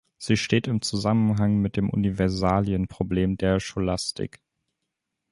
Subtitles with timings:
[0.17, 4.41] Sie steht im Zusammenhang mit dem Universalienproblem der Scholastik.